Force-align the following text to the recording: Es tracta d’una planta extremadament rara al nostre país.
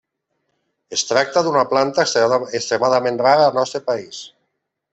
Es 0.97 1.03
tracta 1.09 1.43
d’una 1.47 1.63
planta 1.73 2.05
extremadament 2.39 3.21
rara 3.25 3.47
al 3.51 3.55
nostre 3.61 3.83
país. 3.91 4.23